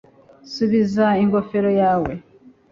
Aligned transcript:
subiza 0.53 1.05
ingofero 1.23 1.71
yawe 1.81 2.13